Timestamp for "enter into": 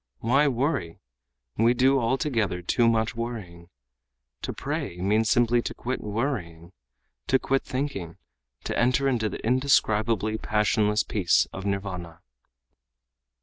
8.75-9.29